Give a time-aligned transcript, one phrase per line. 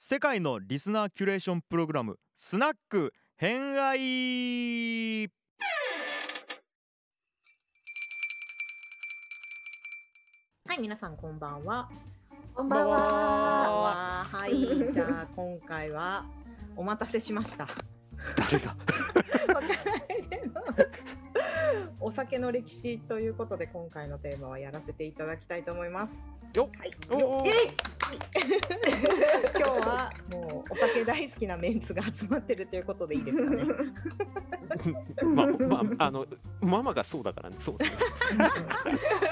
[0.00, 5.24] 世界のリスナーキュレーションプログラムスナック偏愛。
[10.68, 11.90] はい、皆さんこんばんは。
[12.54, 12.96] こんばんは。
[12.96, 14.24] は。
[14.30, 14.46] は。
[14.46, 16.24] い、じゃあ今回は
[16.76, 17.66] お待たせしました。
[18.36, 18.76] 誰が？
[21.98, 26.24] お酒の歴史ということで今回のテーマはやらせていただきたいと思います。
[26.54, 27.54] よはい、おおイエイ
[29.56, 33.64] 今日はもうお酒大好きなメンツが集まってるということでいいですかね。
[35.24, 36.26] ままあの
[36.60, 37.96] ママがそうだからねそうですね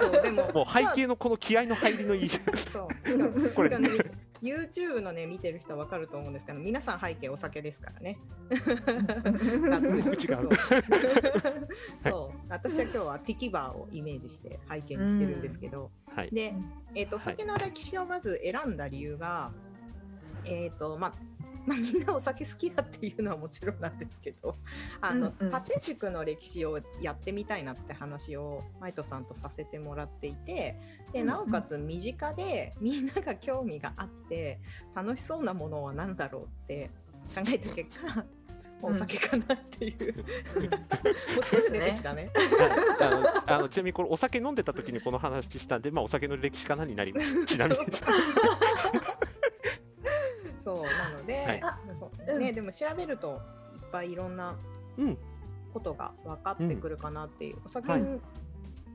[0.01, 2.41] そうでももう背景のこの気合の入りのいいそ
[2.81, 3.51] う。
[3.51, 3.89] これあの
[4.43, 8.19] YouTube のね見てる人はわかると思うんですけど、皆さん背景お酒ですからね。
[12.05, 12.39] そう。
[12.49, 16.31] 私は今日はティキバーをイメージして背景にしてるんですけど、はい。
[16.31, 16.55] で、
[16.95, 19.53] えー、とお酒の歴史をまず選んだ理由が、
[20.45, 21.15] えっ、とまあ
[21.67, 24.57] まあ、みんなお酒好きだっていうのはもちろんなんですけど
[25.01, 25.51] あの、うんうん。
[25.51, 30.79] 縦軸の歴史をやってみたいなって話をマイトさんとさせてもらっていて
[31.13, 34.61] でなおかつ身近でみんなが興味があって
[34.95, 36.91] 楽しそうなものは何だろうって
[37.35, 38.25] 考えた結果
[38.83, 40.23] お酒かなっていう、 も
[41.41, 42.31] うすぐ出てきたね。
[43.01, 47.47] あのあのちなみにこれお酒飲んでた時にこの話したんでまあお酒の歴史かなになります。
[47.47, 47.87] ちなみに
[50.77, 52.39] そうなので、はい。
[52.39, 53.41] ねでも調べると
[53.75, 54.57] いっぱいいろんな
[54.99, 55.19] うん。
[55.73, 58.03] ことが分かってくるかなっていう、お酒はい。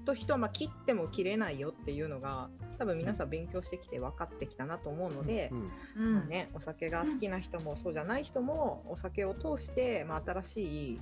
[0.03, 5.51] と人はまあ切っても切れないよっていうのが多分皆さん勉強してきて分かってきたなと思うので
[5.95, 6.27] う、ん。
[6.27, 10.61] ね、お酒が好きな人もそうじゃない人もお酒を通して、まあ、新し
[10.93, 10.99] い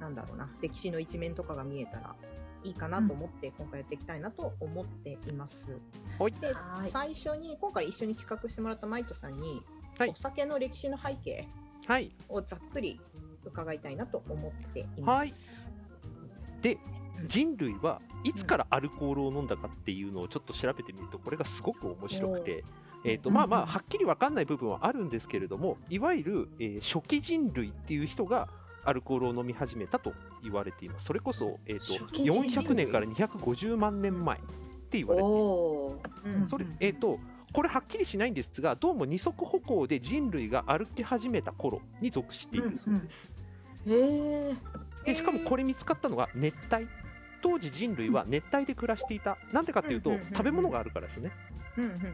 [0.00, 2.14] なんだろうな歴史の一面とかが見えたら
[2.64, 5.66] いいかなと思って、今回やっていきたいなと思っています。
[6.18, 6.32] はい。
[6.32, 6.90] ではい。
[6.90, 9.62] 最初に今回一緒に企画してもらったマイトさんに、
[9.98, 10.10] はい。
[10.10, 11.48] お酒の歴史の背景
[11.86, 12.12] はい。
[12.28, 13.00] をざっくり
[13.44, 15.68] 伺いたいなと思っています。
[16.62, 16.78] で
[17.26, 22.64] 人類はいつからアルコールを飲んだかっていうのをちょっと調べてみるとこれがすごく面白くて、
[23.04, 28.48] えー、とまあまあはっきり分かんない部分はあるんですけれどもいわゆる、えー初期人類っていう人が
[28.84, 31.06] アルコールを飲み始めたと言われています。
[31.06, 32.50] それこそ、えー、と初期人類。
[32.52, 34.40] 400年から250万年前っ
[34.90, 36.50] て言われています。
[36.50, 37.18] それえっ、と
[37.52, 42.78] これはっきりしないんですがどうも二足歩行で人類が歩き始めた頃に属している。
[42.84, 43.30] そうです、
[43.86, 44.54] へえ。
[45.04, 46.86] でしかもこれ見つかったのが熱帯。
[47.40, 49.38] 当時人類は熱帯で暮らしていた。
[49.52, 50.34] なんでかっていうとうんうんうんうん。
[50.34, 51.30] 食べ物があるからですね。
[51.76, 52.04] うんうんうんうん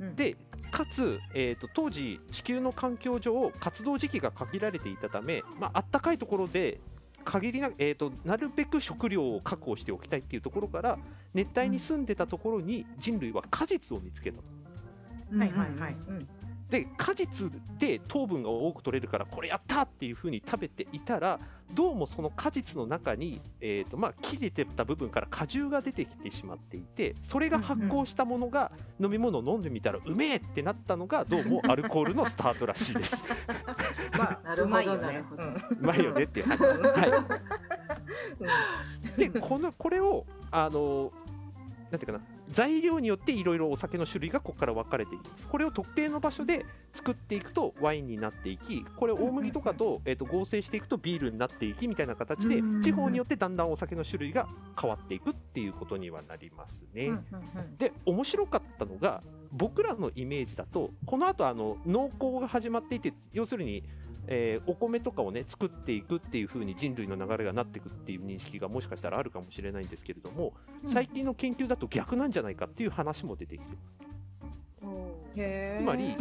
[0.00, 0.36] うんで
[0.70, 6.78] かつ、えー、と当時地球の環境上活動時期が限られていたため、まあったかいところで
[7.24, 10.98] 限りな,、えー、となるべく食料を確保しておきたいっていうところから
[11.34, 14.44] 熱帯に住んでたところに人類は果実を見つけたと。
[15.38, 15.96] はいはいはい。
[16.08, 16.28] うん
[16.70, 21.40] で果実で糖分が多く取れるからこれやったっていうふうに食べていたら
[21.72, 33.24] どうもその果実の中に、えーとまあ、切れてた部分から果汁が出てきてしまっていてそれが発酵したものが飲み物を飲んでみたらうめえってなったのがどうもアルコールのスタートらしいです。
[34.16, 35.24] まあなるほどうまいよね
[35.80, 36.58] うまいよねっていう話。
[36.68, 37.24] は
[39.16, 41.12] い、でこのこれをあの
[41.90, 42.20] なんていうかな
[42.50, 54.48] 材料によっていろいろお酒の種類がここから分かれていきますこれを特定の場所で作っていくとワインになっていきこれ大麦とかと,、えー、と合成していくとビールになっていきみたいな形でうん地方によってだんだんお酒の種類が
[54.80, 57.10] 変わっていくっていうことにはなりますね。
[57.78, 59.22] で面白かったのが
[59.52, 63.82] 僕らのイメージだとこの後あの農耕が始まっていて要するに、
[64.30, 70.52] えーお米とかをね作っていくっていう風に人類の流れがなっていくっていう認識がもしかしたらあるかもしれないんですけれども、
[70.86, 73.76] 最近の研究だと逆なんじゃないかっていう話も出てきて
[75.36, 75.82] へー。
[75.82, 76.14] つまり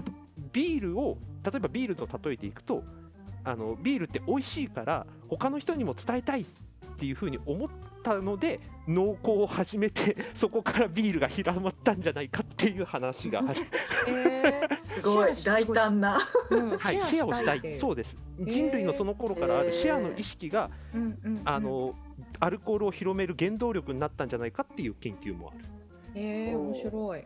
[0.53, 2.83] ビールを例えばビールと例えていくと
[3.43, 6.45] あのビールって美味しいから他の人にも伝えたいっ
[6.97, 7.69] ていう風に思っ
[8.07, 13.61] たので農耕を始めて そこからビールが広まったんじゃないかっていう話がある。
[14.07, 16.17] へーすごい大胆な。
[16.49, 21.95] うんはい、シェアをしたいそうです人類のその頃からあるシェアの意識が、うんうんうんあの
[22.39, 25.65] アルコールを広める原動力になったんじゃないかっていう研究もある。
[26.15, 27.23] へえ面白い。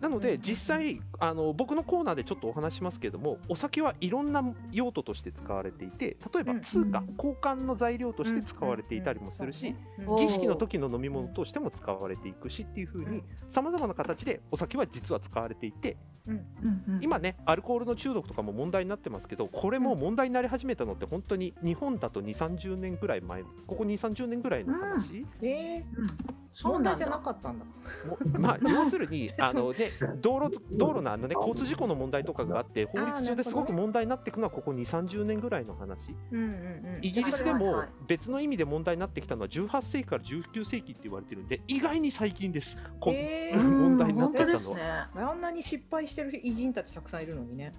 [0.00, 4.42] なので実際あの僕のコーナーでちょっとお話ししますけれどもお酒はいろんな
[4.72, 6.60] 用途として使われていて例えばうん。
[6.62, 7.14] 通貨、うん。
[7.16, 10.06] 交換の材料として使われていたりもするし、うん。
[10.08, 10.16] うん。
[10.16, 13.24] 儀式の時の飲み物としても使われていくしっていう風にうん。
[13.50, 16.36] さまざまな形でお酒は実は使われていてうん。
[16.36, 16.44] うん。
[16.88, 16.98] うん。
[17.02, 26.10] 今ねアルコールの中毒とかも問題になってますけどこれも問題になり始めたのって本当に日本だと2 3 0年ぐらい前ここ2 3 0年ぐらいの話、えーうん。
[26.52, 27.18] そうなん問題じゃなだ。
[27.22, 27.64] かったんだ。
[27.64, 36.14] もまあ要するに あのね道路道路のあのね交通事故の問題とかがあって法律上ですごく問題になっていくのはここ2、30年ぐらいの話。
[36.32, 36.98] うんうんうん。
[37.02, 42.76] イギリスではいもはい別の意味で問題になってきたのは18世紀から19世紀って言われてるんで意外に最近です。
[42.98, 44.80] こんへー問題になってきたの本当ですね。
[45.14, 47.72] あんなに失敗してる偉人たちたくさんいるのにね。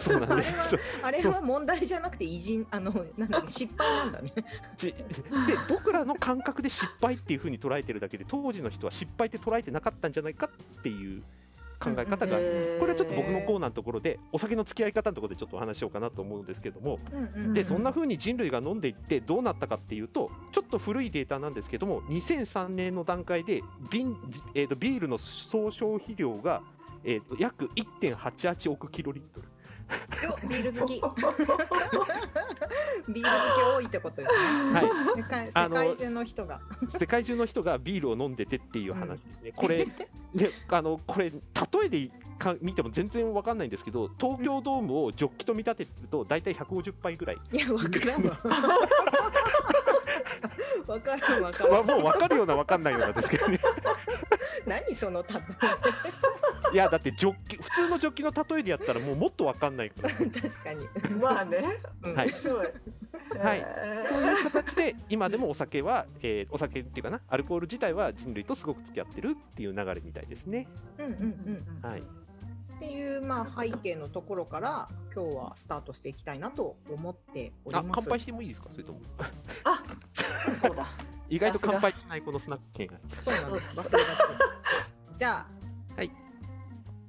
[0.00, 0.76] そうなんです。
[1.02, 4.32] あれは問題じゃなくて偉人あのなんだ失敗なんだね。
[4.76, 5.04] ちで
[5.68, 11.22] 僕らの感覚で失敗っていう風に捉えてるだけで当時の人は失敗って捉えてなかったんじゃないかっていう
[11.78, 12.40] 考え方があ
[12.80, 16.98] これはちょっと僕のコーナーのところでお酒の付き合い方のところでちょっとお話しようかなと思うんですけども
[17.52, 24.16] でそんな風に人類が飲んでいってどうなったかっていうとちょっと古いデータなんですけども2003年の段階で瓶、
[24.54, 26.62] えーとビールの総消費量が、
[27.04, 29.48] えーと約1.88億キロリットル
[30.26, 31.00] よビール好き。
[33.08, 34.38] ビール好き多いってことですね。
[34.72, 34.86] はい
[35.16, 36.60] 世界世界中の人が。
[36.98, 39.86] 世界中の人がビールを飲んでてっていう話ですね、これ
[40.34, 41.38] であのこれ例
[41.84, 48.38] えでか見ても全然わかんないんですけど東京ドームをジョッキと見立てると大体150杯ぐらい、いやわからんわ。
[50.86, 51.72] わからんわからん。
[51.72, 53.58] まあ、もう分かるような分かんないようなですけどね
[54.66, 55.28] 何その例
[56.76, 60.12] いやだってジョッキ普通のジョッキの例えでやったらもうもっと分かんないからえ。
[60.28, 61.14] 確かに。
[61.18, 61.64] まあね。
[62.02, 62.28] うんはい。
[63.38, 70.68] はいへそういう形で今でもお酒は、えーお酒っていうかなアルコール自体は人類とすごく付き合ってるっていう流れみたいですね
[70.98, 71.12] うんうん
[71.82, 71.90] うん。
[71.90, 78.00] はいっていうまあ背景のところから今日はスタートしていきたいなと思っておりあます。
[78.02, 78.68] 乾杯してもいいですか？
[78.70, 79.00] それとも
[79.64, 79.82] あ、
[80.60, 80.86] そうだ。
[81.30, 83.80] 意外と乾杯しないこのスナック券がそうなんです。
[83.80, 84.18] 忘れがち。
[85.16, 85.55] じゃあ、はい。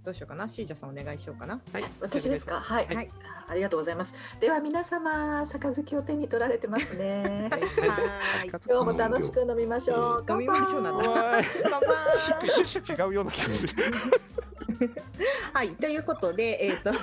[0.08, 0.48] どうしようかな？
[0.48, 1.60] シージャさんお願いしようかな？
[1.74, 2.62] はい私ですか？
[2.62, 2.86] はい。
[2.88, 3.12] はい。
[3.50, 4.16] ありがとうございます。
[4.40, 7.50] では皆様、杯を手に取られてますね。
[7.52, 8.50] はい。
[8.50, 10.32] 今日も楽しく飲みましょう。
[10.32, 11.04] 飲みましょうなんだ
[11.70, 13.74] 乾杯違うような気がする
[15.54, 16.94] はい、ということで、えー、と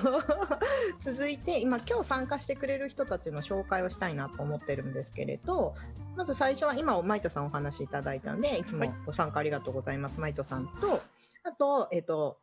[0.99, 5.75] 続いて今今日参加してくれる人たちの紹介をしたいなと思ってるんですけれど
[6.17, 11.03] まず最初は今マイトさんお話しいただいたのでいつもご参加ありがとうございます、マイトさんと
[11.43, 12.39] あと,、えーと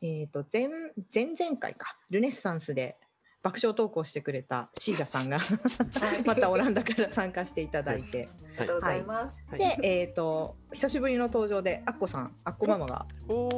[0.00, 0.68] えー、と前
[1.12, 1.96] 前々回か。
[2.10, 2.96] ルネッサンスで
[3.42, 5.38] 爆笑投稿してくれたシージャさんが
[6.26, 9.44] またオランダから参加していただいて、ありがとうございます。
[9.50, 9.58] はい。
[9.58, 13.06] で、えー、と久しぶりの登場でアッコさんアッコママが。
[13.28, 13.48] お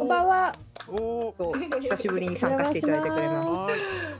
[0.00, 0.56] こんばんは。
[0.88, 3.48] おそう久しぶりに参加していただいてくれます。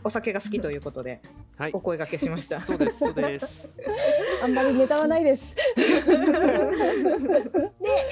[0.03, 1.21] お酒が好きということで
[1.57, 1.71] はい。
[1.73, 2.63] お声掛けしました。
[2.63, 3.69] そうですそうです。
[4.43, 5.55] あんまりネタはないです。
[5.55, 5.63] で、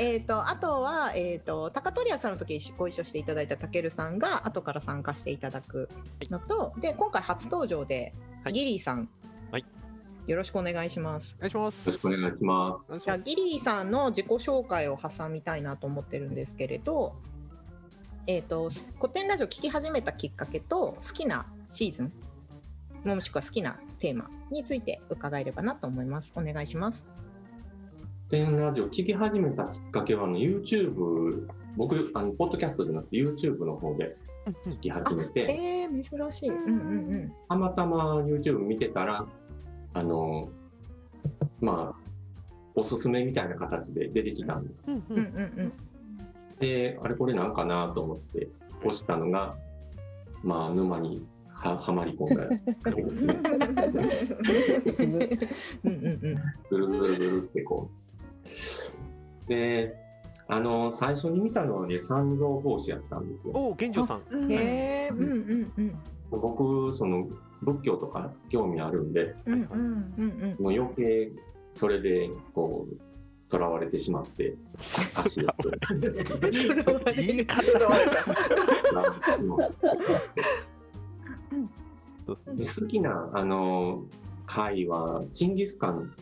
[0.00, 5.88] えっ、とあとはえっ、と高取屋さんの時一緒ご一緒していただいたたけるさんが後から参加していただく
[6.30, 8.12] のと、で今回初登場で、
[8.44, 8.52] はい。
[8.52, 9.08] ギリーさん、はい
[10.28, 11.34] よろしくお願いします。
[11.38, 12.98] お願いしますよろしくお願いします。
[12.98, 17.16] じゃあギリーさんの自己紹介を挟みたいなと思ってるんですけれど、
[18.26, 18.68] えっ、と
[19.00, 22.12] 古典ラジオ聞き始めたきっかけと好きなシーズン
[23.06, 26.30] もしくは好きなテーマについて伺えればなと思います。
[26.36, 27.06] お願いします。
[28.28, 34.14] 天ラジオ聞き始めたきっかけはあの YouTube、僕、あのポッドキャストじゃなくて YouTube の方で
[34.66, 36.50] 聞き始めて、えー、珍しい。
[36.50, 36.74] うんうんう
[37.14, 37.32] ん。
[37.48, 39.26] たまたま YouTube 見てたら、
[39.94, 40.48] あの、
[41.60, 42.08] まあ、
[42.74, 44.84] おすすめみたいな形で出てきたんです。
[44.86, 45.22] うんううんうん
[45.66, 45.72] ん
[46.60, 48.48] で、あれこれなんかなと思って
[48.84, 49.56] 押したのが、
[50.42, 52.48] まあ、沼にははまり込んだわ
[52.94, 55.28] けですね。
[55.84, 56.38] うんうんうん。
[56.70, 57.90] ぐるぐるぐるってこ
[59.46, 59.48] う。
[59.48, 59.96] で、
[60.48, 63.52] あの、最初に見たのはね、三蔵法師やったんですよ。
[63.54, 65.98] お玄城さんへえ、うんうんうん。
[66.30, 67.28] 僕、その、
[67.62, 70.14] 仏教とか興味あるんで、うんうん。
[70.18, 70.62] うんうん。
[70.62, 71.32] もう余計
[71.72, 72.96] それで、こう、
[73.50, 74.56] 囚われてしまって、
[75.14, 75.48] 足を。
[77.14, 77.62] 言い方
[82.26, 84.02] 好きな、あの、
[84.44, 86.12] 回は、チンギスカン。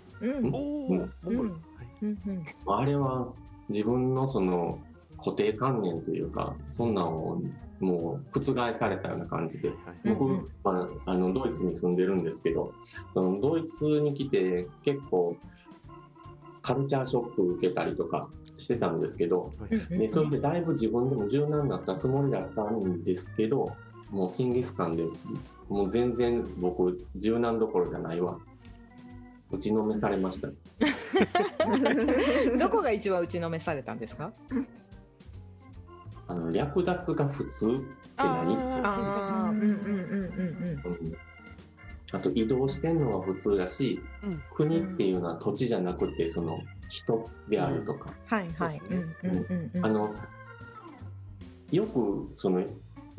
[2.67, 3.33] あれは、
[3.69, 4.79] 自分のその、
[5.19, 7.41] 固定観念というか、そんなんを、
[7.81, 8.43] もう、覆
[8.79, 9.77] されたような感じで、はい
[10.09, 10.49] 僕、うんうん。
[10.65, 12.73] まあ、あのドイツに住んでるんですけど
[13.15, 15.37] そのドイツに来て結構
[16.63, 18.29] カルチャーショック受けたりとか
[18.59, 19.65] してたんですけどう
[19.95, 23.73] んでそれでだいぶ自分でも柔軟になったつもりだったんですけど
[24.11, 25.05] もうキンギスカンで
[25.69, 28.39] もう全然僕柔軟どころじゃないわ。
[29.51, 30.49] 打ちのめされました。
[32.59, 34.33] どこが一番打ちのめされたんですか？
[36.29, 37.75] あの略奪が普通って
[38.17, 38.57] 何？
[38.85, 39.61] ああ、うん。
[39.61, 39.69] うん。
[39.69, 41.17] うんうんうん
[42.13, 44.41] あと移動してんのは普通だし、うん。
[44.55, 48.79] 国っていうのは土地じゃなくてその人であるとか、はいはい。
[48.79, 49.87] そうですうんうんうんうん。
[49.87, 50.15] あの
[51.73, 52.65] よくその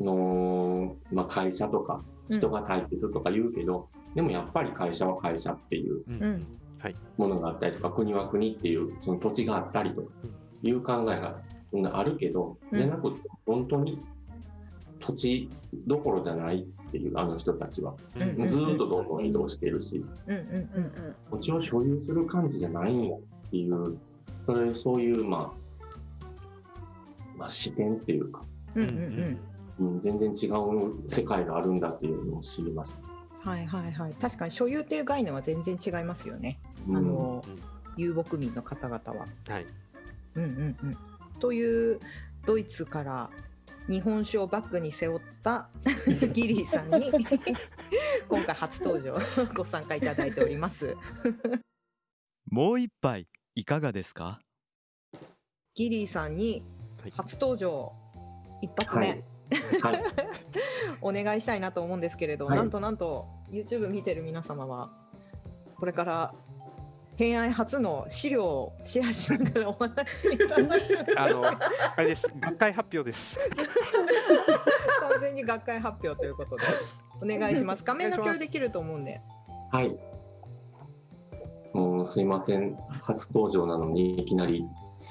[0.00, 6.02] の、まあ、会社とか人が大切とか言うけど、でもやっぱり会社は会社っていう
[7.18, 10.08] ものがあったりとか国は国っていうその土地があったりとか
[10.62, 14.00] いう考えがうんあるけど、うんじゃなくて本当に
[15.00, 15.50] 土地
[15.86, 23.98] どころじゃないっていうあの人たちは、ずーっとどんどん移動してるし、うんうんうんうん土地を所有する感じじゃないんよっていう
[24.46, 26.26] それそういう、まあ、
[27.36, 28.42] まあ視点っていうか、
[28.74, 29.38] うんうん
[29.78, 32.94] うんうん、全然違う世界があるんだっていうのを知りまし
[33.42, 33.50] た。
[33.50, 34.14] はいはいはい。
[34.14, 36.58] 確かに所有っていう概念は全然違いますよね。
[36.88, 39.26] うんあのうん遊牧民の方々は。
[39.48, 39.66] はい
[40.36, 40.96] うんうんうん。
[41.38, 42.00] という
[42.46, 43.30] ドイツから
[43.88, 45.68] 日本酒をバッグに背負った
[46.32, 47.10] ギリーさんに
[48.28, 49.18] 今回初登場
[49.54, 50.94] ご参加いただいております。
[52.50, 54.40] もう一杯いかがですか？
[55.74, 56.62] ギリーさんに
[57.02, 57.10] はい。
[57.12, 57.92] 初登場
[58.60, 59.22] 一発目、はい。
[59.82, 60.02] はい、
[61.00, 62.56] お願いしたいなと思うんですけれど、はい。
[62.58, 64.90] なんとなんと YouTube 見てる皆様は
[65.76, 66.34] これから
[67.18, 71.58] 偏愛初の資料をシェアしながらお話しいただくあの あ
[71.98, 72.28] れです。
[72.38, 73.36] 学会発表です。
[75.00, 76.62] 完全に学会発表ということで。
[77.20, 77.82] お願いします。
[77.84, 79.20] 画面の共有できると思うんで。
[79.72, 79.98] はい。
[81.72, 84.64] もうすいません、初登場なのにいきなり、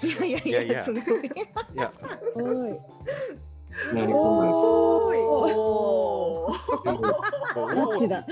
[0.03, 0.73] いいやいやいいやいや。
[0.75, 1.03] やすごい。
[1.03, 1.31] い
[1.75, 1.91] や。
[2.35, 2.79] おい。
[3.91, 8.25] きなりこんなおーいおーどっちだ？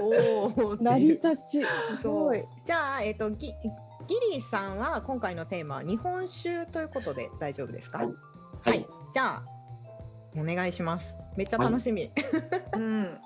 [0.00, 0.82] おー。
[0.82, 1.64] 成り立ち。
[2.00, 2.44] すごい。
[2.64, 3.54] じゃあ、えっとギ
[4.06, 7.98] ギリーさんは今回のテーマは日本酒ということで大丈夫ですか？
[7.98, 8.08] はい。
[8.62, 9.42] はい、じゃあ
[10.36, 11.16] お願いします。
[11.36, 12.10] めっちゃ楽しみ、
[12.74, 12.82] うん。
[12.82, 13.18] うん。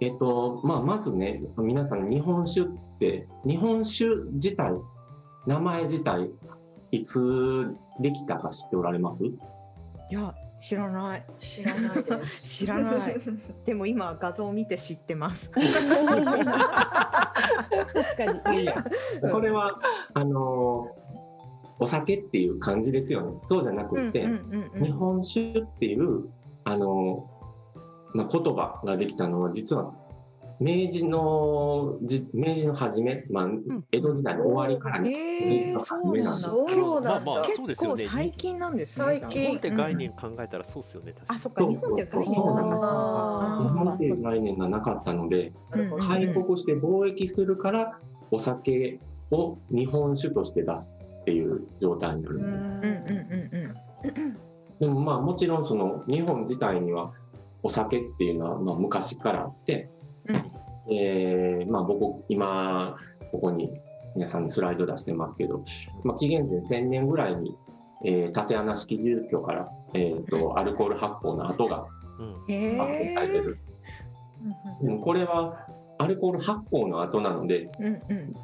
[0.00, 2.64] えっと、まあ、まずね、皆さん、日本酒っ
[3.00, 4.72] て、日本酒自体、
[5.46, 6.30] 名前自体、
[6.92, 9.24] いつできたか知っておられます？
[9.24, 9.32] い
[10.10, 11.24] や知らない。
[11.38, 12.42] 知らないです。
[12.42, 13.20] 知らない。
[13.64, 15.50] でも今画像を見て知ってます。
[15.54, 15.62] 確
[18.42, 18.62] かに。
[18.62, 18.84] いや、
[19.30, 19.80] これは、
[20.14, 20.96] あの
[21.80, 23.38] お酒っていう感じですよね。
[23.46, 24.26] そうじゃなくて、
[24.82, 26.28] 日本酒っていう、
[26.64, 27.30] あの
[28.14, 29.94] まあ、言葉ができたのは、実は、
[30.60, 33.48] 明治のじ明治の初め、まあ、
[33.92, 36.66] 江戸時代の終わりからね、えー、そうなんだそ
[36.98, 37.10] うなんだ。
[37.10, 38.02] まあまあそうですよね。
[38.02, 42.86] 結構最近なんですね最近日本って概念考えたらそうっすよね、あそっか日本っていう概念がなかった。
[42.88, 45.52] あ日本っていう概念がなかったので、
[46.06, 47.98] 開国して貿易するから、
[48.30, 48.98] お酒
[49.30, 52.66] を日本酒として出すっていう状態になるんです。
[52.66, 54.36] うんうんうんうん。
[54.80, 57.12] でもまあもちろんその日本自体には
[57.62, 59.90] お酒っていうのはまあ昔からあって、
[60.28, 60.94] うん。
[60.94, 62.96] えーまあ僕今
[63.30, 63.70] ここに
[64.14, 65.62] 皆さんにスライド出してますけど、
[66.02, 67.54] まあ、紀元前1000年ぐらいに、
[68.04, 71.86] えー縦穴式住居から、えー、と アルコール発酵の跡が
[72.18, 73.58] 発見されてえる、
[74.82, 75.66] でもこれは
[75.98, 78.34] アルコール発酵の跡なのでうんうん。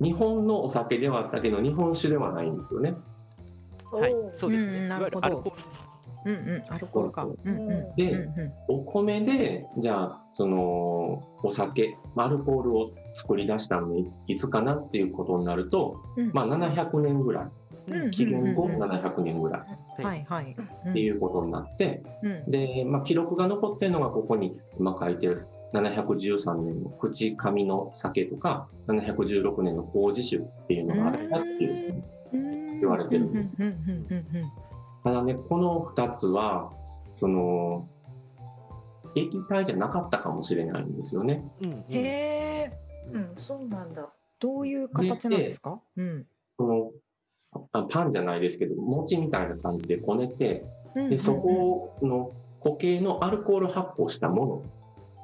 [0.00, 2.94] 日本のお酒ではあったけど日本酒ではないんですよね。
[3.90, 5.26] はいそうですね、うんいわゆるなるほど。
[5.26, 5.77] アルコール
[6.24, 7.26] うんうんアルコールか。
[7.96, 16.30] で、うんうんお米でじゃあそのお酒まあアルコールを作り出したのにいつかなっていうことになると、うん。
[16.32, 17.44] まあ、700年ぐらい。
[17.44, 17.48] う
[18.08, 18.82] ん紀元後うんうん。
[18.82, 19.62] うん700年ぐらい。
[20.90, 22.50] っていうことになって、うん。
[22.50, 25.36] で、まあ、記録が残ってるのがここに今書いてる
[25.72, 32.04] 713年の口上の酒とか716年の麹酒っていうのがあったっていう
[32.80, 33.56] 言われてるんです
[35.04, 36.70] ただねこの2つは
[37.20, 37.86] その
[39.14, 41.42] 液体じゃなかったかもしれないんですよね。
[41.88, 42.72] へえ
[43.12, 43.32] うん。
[43.36, 44.08] そうなんだ。
[44.38, 45.80] どういう形なんですか？
[45.96, 46.26] うん。
[46.56, 46.90] その
[47.72, 50.64] あパンじゃないですけど餅みたいな感じでこねて
[50.94, 52.30] うんでそこの
[52.62, 54.62] 固形のアルコール発酵したも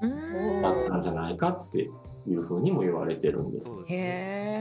[0.00, 0.10] うん。
[0.10, 1.88] のだったんじゃないかって
[2.26, 3.68] いうふうにも言われてるんです。
[3.68, 3.96] ですへ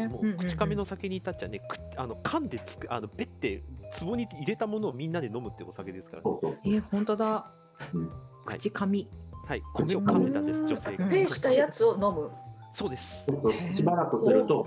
[0.03, 3.63] えもう口上の酒に至っちゃね、くあの噛んでつくあのべって
[4.00, 5.13] 壺に入れたものをみん。
[5.13, 7.46] なで飲むってお酒ですから、ねそえ本当だ。
[7.93, 8.10] うん。
[8.46, 9.08] 口紙
[9.48, 11.05] はい、米を噛んでたんです女性が。
[11.05, 11.12] うん。
[11.12, 12.32] ペンしたやつを飲む。
[12.74, 13.25] そうです。
[13.72, 14.65] しばらくすると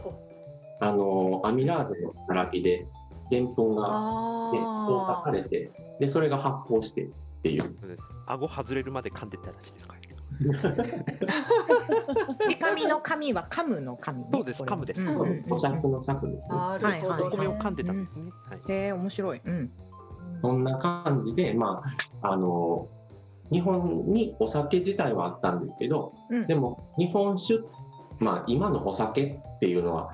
[0.80, 2.86] あのアミラーゼの働きで
[3.30, 7.08] でんぷんがあね硬化されてでそれが発酵してっ
[7.42, 7.76] ていう。
[8.26, 9.95] 顎外れるまで噛んでたらしいですか？
[10.44, 10.72] ら
[12.38, 15.00] 口紙の紙は噛むの紙ねそうです 噛むです。
[15.00, 15.52] うんうんうん。
[15.52, 16.56] お酌の策ですね。
[16.56, 17.18] なるほはい。
[17.18, 17.92] どお米を噛んでた。
[17.92, 18.04] ん。
[18.04, 18.72] ですね、はい。
[18.72, 19.40] へえ面白い。
[19.44, 19.70] うん
[20.42, 21.82] そんな感じで、ま
[22.20, 22.88] あ、あの
[23.50, 26.46] 日本にお酒自体はあったんですけど、うん。
[26.46, 27.60] でも日本酒、
[28.18, 30.12] まあ、今のお酒っていうのは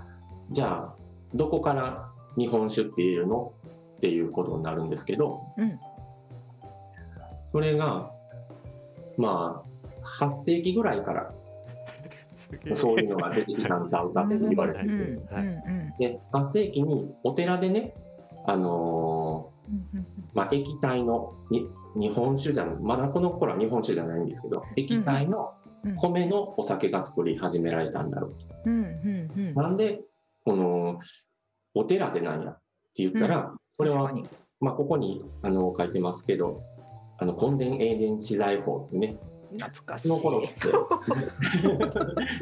[0.50, 0.94] じゃあ
[1.34, 3.52] どこから日本酒って言えるの？
[3.96, 5.78] っていうことになるんですけど、うん。
[7.44, 8.10] それが
[9.16, 9.71] まあ
[10.04, 11.32] 8世紀ぐらいから
[12.74, 14.80] そういうのが出てきたんちゃうかって言われて。
[14.80, 17.94] て、うんうんで8世紀にお寺でね、
[18.46, 25.54] あのーまあ、液体のに日本酒じゃないまだこの頃は日本酒じゃないんですけど液体の
[25.84, 28.36] うん米のお酒が作り始められたんだろうと。
[28.66, 30.00] うんうんうんなんで
[30.44, 31.00] この
[31.74, 32.54] お寺でなんやっ
[32.94, 34.12] て言ったら、これは
[34.60, 36.62] まあ、ここにあの書いてますけど、
[37.18, 39.16] あの根伝永伝資材法ってね、
[39.58, 40.40] 懐かしいその頃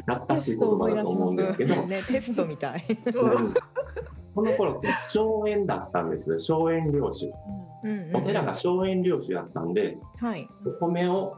[0.05, 2.83] 懐かしい言葉だと思うんですけど、ねテストみたい。
[3.13, 3.53] うん
[4.33, 7.31] この頃って荘園だったんですよ、荘園領主。
[7.83, 10.47] うんうんお寺が荘園領主だったんで、はい。
[10.65, 11.35] お米を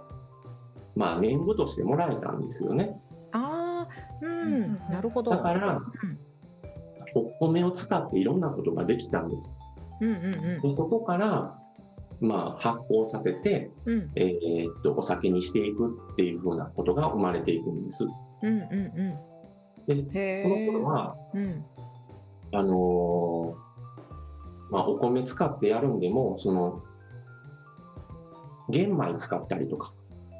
[0.96, 3.00] まあ年貢としてもらえたんですよね。
[3.32, 5.32] ああ、うん、なるほど。
[5.32, 5.84] だからん、
[7.16, 9.54] お米を使っていろんなことができたんです。
[10.02, 11.60] うんうんでそこから、
[12.24, 18.06] まあ、発酵させて、うんうんえーっとお酒にしていくっていうふうなことが生まれていくんです。
[18.06, 18.08] う
[18.46, 20.06] んうんうん。
[20.12, 20.84] でへこの頃え。
[20.84, 21.66] はうん
[22.54, 23.64] あのー
[24.72, 26.82] まあ、お米使ってやるんでもその
[28.70, 29.92] 玄米使ったりとか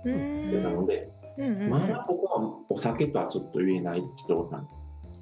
[0.06, 4.62] うしてたんので、うんうんまだここはお酒とはちょっと言えない状態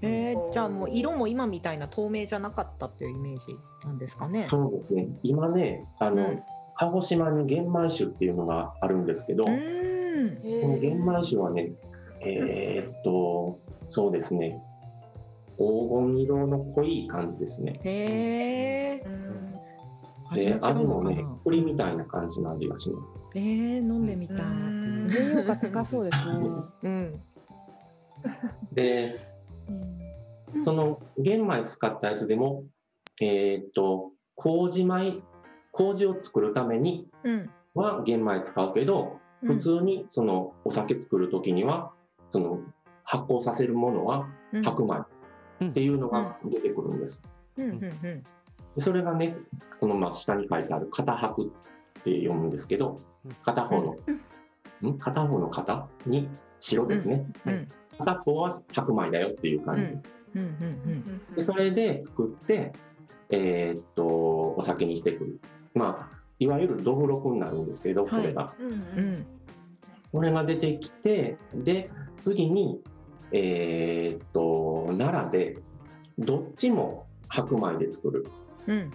[0.01, 3.55] えー、じゃあもう色も今みたいな透明じゃなかったっていうイメージ
[3.86, 4.48] なんですかね。
[4.50, 6.43] そうですね今ねあの、うん
[6.77, 9.55] 鹿児島に玄米酒っていうのがあるんですけど、うこん。
[9.55, 11.74] の玄米酒はね
[12.22, 14.60] えーっとそうですね
[15.60, 19.03] 黄金色の濃い感じですねへえ。
[20.31, 21.24] 味で味もね。
[21.43, 24.38] 栗みたいな感じの味がしますえー、飲んでみたい。
[24.39, 26.50] 栄養価高そうですね。
[26.84, 27.13] うん。
[28.74, 29.20] で
[30.63, 32.63] その玄米使ったやつでも、
[33.20, 35.22] えーっと、麹米、
[35.72, 37.50] 麹を作るためにうん。
[37.74, 41.91] は玄米使うけど、普通にそのお酒作る時には、
[42.29, 42.60] その
[43.03, 44.64] 発酵させるものはうん。
[44.64, 45.05] 白米
[45.66, 47.22] っていうのが出てくるんです。
[48.77, 49.35] それがね、
[49.79, 53.00] このまあ下に書いてある片白って読むんですけど、
[53.44, 53.98] 片方の、
[54.90, 54.98] ん。
[54.98, 56.27] 片方の片に
[56.59, 57.25] 白ですね。
[57.46, 57.68] うん。
[57.98, 60.21] 片方は白米だよっていう感じです。
[60.35, 62.74] うんうんでそれで作って、
[63.29, 65.39] えーっとお酒にしてくる、
[65.74, 68.53] まあ、いわゆるどぶろくになるんですけど、これが。
[68.59, 69.25] うんうん。
[70.11, 71.89] これが出てきてで
[72.20, 72.81] 次に、
[73.31, 75.57] えーっと奈良で
[76.20, 78.27] どっちも白米で作る。
[78.67, 78.91] うん。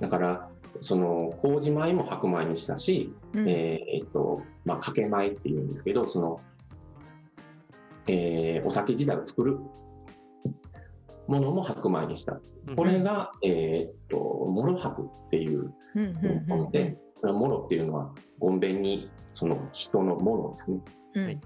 [0.00, 0.48] だから
[0.80, 3.48] その麹米も白米にしたし、うん。
[3.48, 6.40] えーっとまあ、かけ米っていうんですけどその、
[8.06, 9.58] えーお酒自体を作る
[11.28, 12.40] ものも白米にした。
[12.74, 20.80] これが、えーっと、もろ白っていううんうんもので、これはもろっていうのは、ごんべんに、その人のものですね。
[21.14, 21.40] うんはい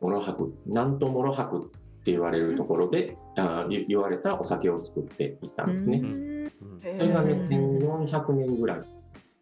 [0.00, 5.98] もろ白、なんともろ白って言われるところで、あ言言われたお酒を作っていったんですね。
[5.98, 8.80] うんそれがね、うん1400年ぐらい。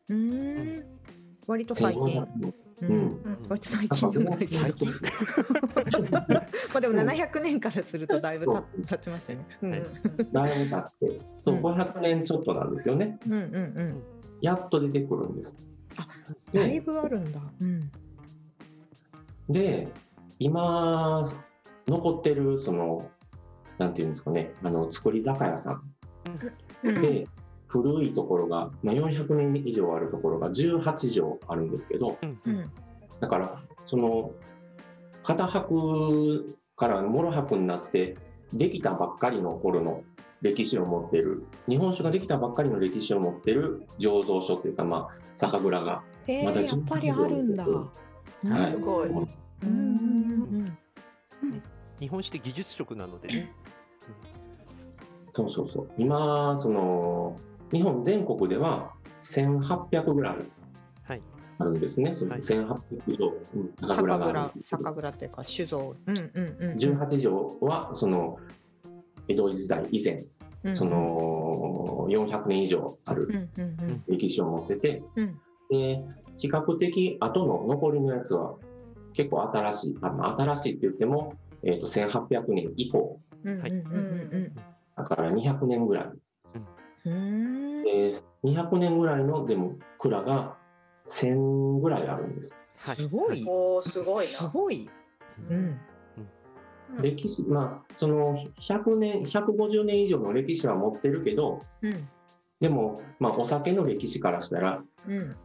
[0.09, 0.85] うん
[1.47, 2.27] 割と最近1400。
[2.39, 3.21] 年ううんん。
[3.49, 4.49] 割と最近でもない
[6.73, 9.47] まあでも700年からするとだいぶた経ちましたよね。
[9.63, 9.83] うんはい
[10.33, 13.19] だいぶ経って、そう、うん500年ちょっとなんですよね。
[13.27, 14.03] うんうんうん。
[14.41, 15.57] やっと出てくるんです。
[16.53, 17.41] だいぶあるんだ。
[17.61, 17.91] うん。
[19.49, 19.89] で、
[20.39, 21.23] 今、
[21.87, 23.11] 残ってる、その、
[23.79, 25.83] なんていうんですかね、あの、作り酒屋さん
[26.85, 27.27] うんで、
[27.69, 32.71] 古いところが、まあ、400年以上あるところが18畳あるんですけど、うん
[33.19, 34.33] だから、その、
[35.23, 36.45] 片白
[36.77, 38.17] から諸白になって、
[38.53, 40.03] できたばっかりの頃の
[40.43, 46.03] 歴史を持っている、日本酒ができたばっかりの歴史を持っている醸造所というか、まあ、酒蔵が、
[46.45, 47.67] まだやっぱりあるんだ。
[47.67, 47.89] は
[48.69, 49.09] いすごい。
[49.09, 49.27] ど。
[49.63, 50.79] うんうん
[51.99, 53.53] 日本史って技術職なのでね。
[55.33, 55.91] そうそうそう。
[55.97, 57.37] 今、その、
[57.73, 60.37] 日本全国では1800ぐらい
[61.05, 61.23] はい。
[61.59, 62.11] あるんですね。
[62.11, 63.73] はい1800以上、うんうん。
[63.81, 65.97] 酒酒蔵がある酒蔵っていうか酒造。
[66.07, 66.77] うんうんうん。
[66.77, 68.39] 18条は、その、
[69.29, 70.25] 江戸時代以前、
[70.65, 70.85] うんそ。
[70.85, 76.01] の、400年以上あるうんうんうん歴史を持ってて、うんで、
[76.39, 78.55] 比較的後の残りのやつは
[79.15, 83.75] 結構新しい、あまあ新しいって言っても、えー、と1800年以降、はいうんうん
[84.33, 84.57] うん
[84.97, 86.07] だから200年ぐらい。
[87.07, 87.17] うんう
[87.81, 87.83] ん。
[87.83, 88.15] で
[88.45, 90.57] 200年ぐらいの、でも、蔵が
[91.07, 92.55] 1000ぐらいあるんです。
[92.79, 92.97] はい。
[92.97, 93.45] すごい。
[93.47, 94.49] おおすごいすな。
[94.49, 94.89] ごい。
[95.51, 95.81] うん。
[97.01, 102.09] 歴史、まあ、その100年、150年以上の歴史は持ってるけど、うん
[102.61, 105.37] でも、まあ、お酒の歴史からしたら、うん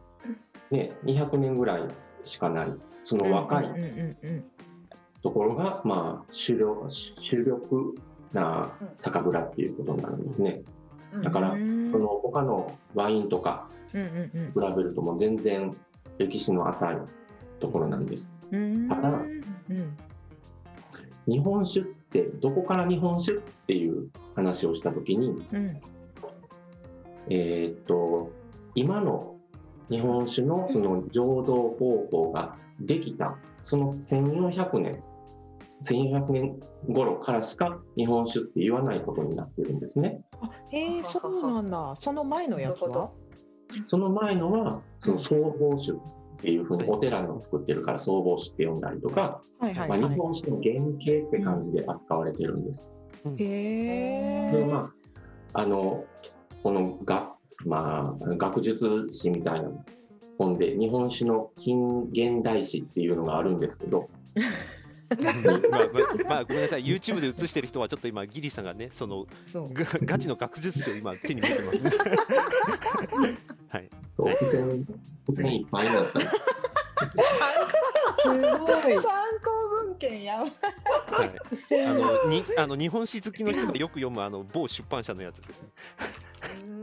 [0.70, 1.82] ね、200年ぐらい
[2.24, 2.72] しかない、
[3.04, 4.44] その若いうんうんうん
[5.22, 7.94] ところが、まあ、主力主力
[8.32, 10.62] な酒蔵っていうことになるんですね。
[11.20, 11.90] だから、うん。
[11.92, 15.74] その他のワインとか比べるともう全然
[16.18, 16.96] 歴史の浅い
[17.60, 18.30] ところなんです。
[18.50, 18.88] うん。
[18.88, 19.14] ただう
[19.72, 19.96] ん
[21.24, 25.80] 日本酒ってどこから日本酒っていう話をしたときに、うん。
[27.28, 28.30] えーっと
[28.74, 29.36] 今の
[29.90, 35.02] 日本酒のその醸造方法ができたその1400年
[35.82, 40.20] 1400年頃からしか日本酒って言わないことになってるんですね。
[40.40, 41.94] あへえそうなんだ。
[42.00, 43.10] その前のやつは？
[43.86, 45.94] その前のはその総合酒っ
[46.40, 49.88] ていうふうにお寺の作ってるから総合酒って呼んだりとか、まあ、はいはい。
[49.90, 52.88] はい日本酒の原型って感じで扱われてるんです。
[53.36, 54.52] へえ。
[54.52, 54.92] でま
[55.54, 56.04] あ、あの
[56.62, 59.70] このが、まあ、学術誌みたいな
[60.38, 64.08] 本で日本酒の近現代史っていうのがあるんですけど、
[65.70, 65.88] まあ、まあ
[66.28, 66.84] まあごめんなさい。
[66.84, 69.72] YouTube で映してる人はちょっと今ギリさんがねそのそう。
[69.72, 71.84] がガチの学術書を今手に持ってます。
[71.84, 71.90] ね
[73.70, 73.88] はい。
[74.12, 74.84] そう付箋
[75.28, 76.18] 付箋いっぱいになった。
[76.18, 76.32] りす
[78.28, 78.34] ご
[78.90, 78.98] い。
[78.98, 79.02] 参
[79.42, 80.52] 考文献やばい。
[81.10, 81.32] はい。
[81.86, 85.68] あのにあの日本史好きの人がよく読むあの某出版社のやつですね。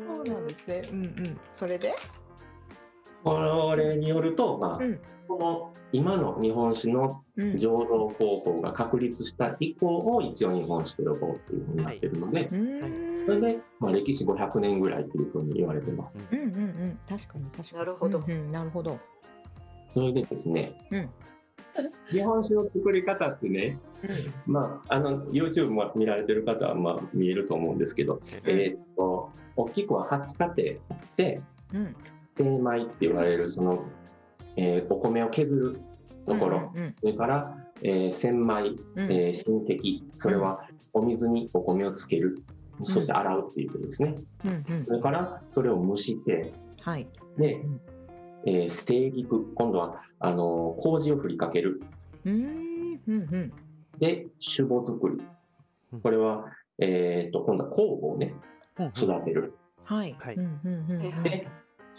[0.08, 0.82] そうなんですね。
[0.92, 1.40] うんうん。
[1.54, 1.94] それで？
[3.24, 5.00] これによると、まあうん。
[5.28, 13.26] この今の日本酒のうん醸造方法が確立した以降を一応日本酒と呼ぼうっていうふうになってるので、うーん。
[13.26, 16.20] それで、まあ、歴史500年ぐらいというふうに言われてます。
[16.32, 17.00] うんうんうん。
[17.08, 17.80] 確かに確かに。
[17.80, 18.20] なるほど。
[18.20, 18.52] うんうん。
[18.52, 19.00] なるほど。
[19.94, 21.10] それでですね、うん。
[22.12, 23.78] 日本酒の作り方ってね、
[24.46, 31.42] まあ、あの YouTube も見られてる方はまあ見えると思うんですけど、えーっと大きくは8過程あって
[31.74, 31.96] うん
[32.40, 33.86] 精米って言われるその、
[34.56, 35.82] えーお米を削る
[36.26, 39.12] ところ、うんそれから、えー洗米、うん。
[39.12, 40.62] えー浸石それは
[40.94, 42.42] お水にお米をつける。
[42.84, 44.84] そして洗うっていうことですね、うんうん。
[44.86, 46.54] それからそれを蒸して。
[46.82, 47.06] はい。
[47.38, 47.82] でうん
[48.46, 51.82] えー、ステーギク今度はあの麹を振りかける。
[52.24, 53.00] うーん。
[53.06, 53.54] うんうん。
[54.00, 55.22] で酒母作り。
[55.92, 56.00] うん。
[56.00, 56.46] これは、
[56.78, 58.34] えー、と今度は酵母をね
[58.96, 59.54] 育てる。
[59.84, 60.16] はい。
[60.18, 60.36] はい。
[60.36, 61.24] うんうんうんうん。
[61.24, 61.48] で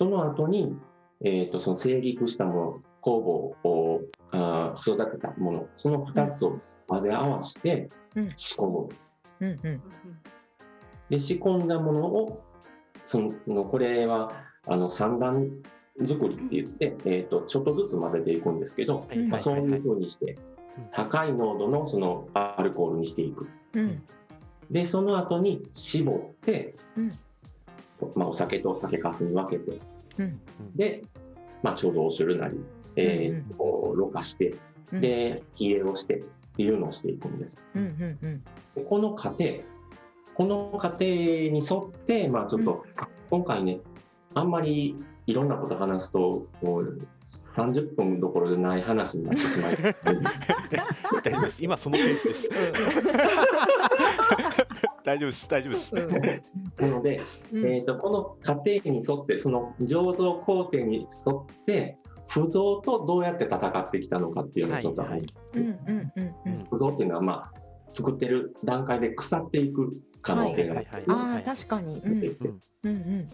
[0.01, 0.75] その後に、
[1.23, 3.21] えー、とその成熟したもの酵
[3.63, 6.59] 母をあー育てたものその2つを
[6.89, 8.31] 混ぜ合わせてうん。
[8.35, 8.89] 仕込む。
[9.41, 9.83] うんうん。
[11.11, 12.43] で仕込んだものを
[13.05, 14.33] そのこれは
[14.67, 15.51] あの三段
[15.99, 19.19] 作りって言って、えー、とちょっとずつ混ぜていくんですけど、はい。
[19.19, 20.39] まあ、そういうはいふうにして
[20.79, 20.85] うん。
[20.93, 23.47] 高い濃度のそのアルコールにしていく。
[23.75, 24.03] うん。
[24.71, 27.19] でその後に絞って、うん
[28.17, 29.79] まあ、お酒とお酒かすに分けて。
[30.19, 30.41] うん。
[30.75, 31.03] で、
[31.63, 32.61] まあ、貯蔵するなり、
[32.97, 34.55] えーこうろ過して
[34.93, 35.01] うん。
[35.01, 36.25] で冷えをしてっ
[36.57, 37.63] ていうのをしていくんです。
[37.75, 38.45] うんうんうん。
[38.75, 39.45] でこの過程
[40.35, 42.85] この過程に沿って、まあ、ちょっと
[43.31, 43.81] 今回ね
[44.35, 49.77] あんまりいろんなこと話すともう30分どころでない話になってしまい
[51.61, 52.49] 今そのペースです
[55.11, 55.49] 大丈夫です。
[55.49, 55.95] 大丈夫です。
[56.79, 57.21] なので、
[57.53, 57.67] うん。
[57.67, 66.67] えー、とこの過程に沿ってその醸造工程に沿って不造とどうやって戦ってきたのかっていうのをちょっとはいはいうんうんうんうん。
[66.71, 67.61] 不造っていうのは、まあ、
[67.93, 69.91] 作ってる段階で腐っていく
[70.23, 70.87] 可能性がある、
[71.45, 72.01] 確かに。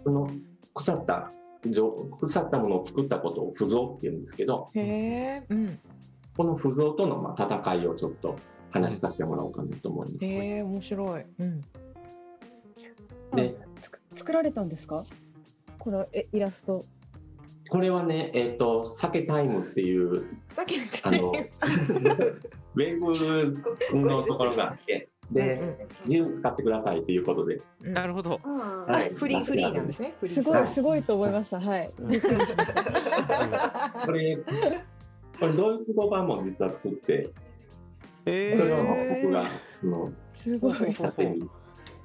[0.03, 0.31] その
[0.75, 1.31] 腐った
[1.67, 5.79] 状腐ったものを作ったことを不造っていうんですけどへえうん。
[6.37, 8.37] この不造とのまあ戦いをちょっと
[8.81, 10.25] 話しさせてもらおうかなと思います。
[10.35, 11.25] へえ面白い。
[11.39, 11.61] うん。
[13.35, 15.05] でつく作られたんですか？
[15.79, 16.85] このえイラスト。
[17.69, 20.25] これはね、えっと酒タイムっていう
[21.03, 23.07] あの ウェブ
[23.99, 25.09] のところがあって。
[25.33, 27.95] で、自由に使ってくださいということで、うん。
[27.95, 28.41] なるほど。
[28.45, 29.09] うんははい。
[29.09, 30.15] いフリーフリーなんですね。
[30.25, 30.65] すごはい。
[30.65, 31.59] いすごいと思いました。
[31.61, 31.91] はい。
[31.97, 32.03] こ
[34.13, 34.45] れこ
[35.47, 37.29] れドイツ語版も実は作って
[38.27, 40.95] えそれをー僕がそのすごい。
[40.95, 41.49] 縦に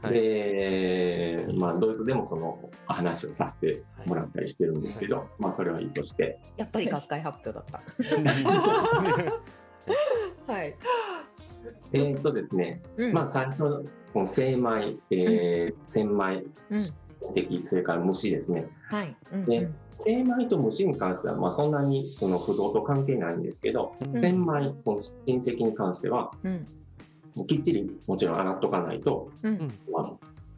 [0.02, 0.14] はい。
[0.14, 7.82] で、まあ、ドイツでもその話をさせてもらったりしてるんですけど、まあ、それはいいとして、やっぱり学会発表だった。
[10.52, 10.76] はい
[11.94, 13.14] えーっとですね、うん。
[13.14, 17.66] まあ、最初のこの精米、えー洗米、うん。
[17.66, 18.68] それから蒸しですね。
[18.90, 19.16] はい。
[19.34, 19.46] うん。
[19.46, 24.20] で精米と蒸しに関しては、まあ、そんなにその不造と関係ないんですけど、うん。
[24.20, 26.66] 洗米、この浸石に関しては、うん。
[27.48, 29.72] きっちりもちろん洗っとかないと、うん。
[29.92, 30.12] まあ、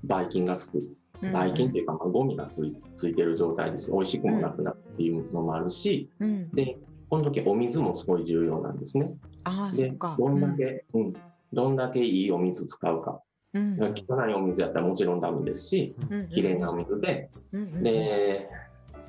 [0.03, 0.79] ばい菌がつく。
[1.21, 1.31] うん。
[1.31, 3.91] ばい菌っていうか、まあ、ゴミがついついてる状態です。
[3.91, 6.49] 美味しくもなくなるっていうのもあるしうん。
[6.51, 6.77] で
[7.13, 9.07] この時お水もすごい重要なんですね。
[9.43, 11.13] ああそでどんだけ、うん。
[11.53, 13.21] どんだけいいお水使うか。
[13.53, 13.79] うん。
[13.79, 16.29] 汚いお水やったらもちろんダメですしうんうん。
[16.29, 17.29] きれいなお水で。
[17.51, 18.49] うんうんで、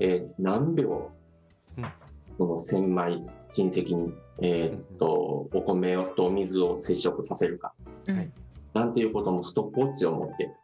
[0.01, 1.13] えー何秒
[1.79, 1.85] うん。
[2.37, 4.13] この千枚親戚に、
[4.43, 7.73] えーっとお米とお水を接触させるか。
[8.07, 8.33] うん。
[8.75, 10.55] なんていうこともストップウォッチを持って、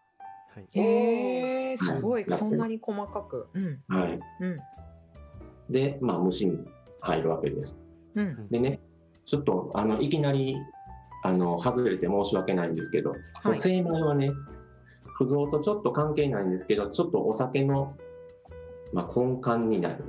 [0.54, 0.66] はい。
[0.78, 2.24] へえすごい。
[2.26, 3.46] はいそんなに細かく。
[3.54, 3.82] うん。
[3.88, 4.58] はい、うん。
[5.70, 6.58] で、まあ、蒸しに
[7.00, 7.78] 入るわけです。
[8.14, 8.80] うんでね、
[9.26, 10.56] ちょっとあのいきなり
[11.22, 14.30] あの外れて申し訳ないんですけど、はい精米はね、
[15.16, 17.96] 不動とちょっと関係ないんですけど、ちょっとお酒の、
[18.92, 20.04] まあ、根幹になる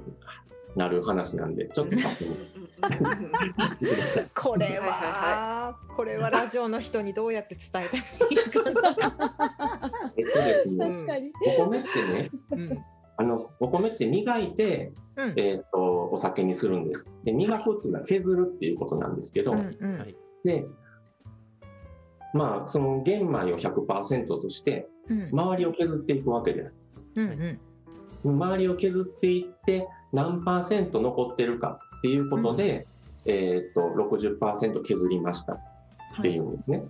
[0.75, 4.27] なる話なんで、ちょっとさせてしてください。
[4.33, 11.31] これはこれはラジオの人にどうやって伝えたらいいかなえっとですね、確かに。
[11.59, 12.85] お米ってね、うん
[13.21, 15.33] あのお米って磨いて、うん。
[15.37, 17.07] えっとお酒にするんです。
[17.23, 19.99] で磨くっていうのは削るっていうことなんですけど、うんうん。
[19.99, 20.15] はい。
[20.43, 20.65] で、
[22.33, 25.29] まあ、その玄米を100%として、うん。
[25.31, 26.79] 周りを削っていくわけです。
[27.15, 27.59] うん
[28.23, 28.39] うん。
[28.39, 32.87] 周りを削っていって、何パーセント残ってるかっていうことで、
[33.25, 35.59] えっと、60%削りましたっ
[36.23, 36.83] ていうんですね。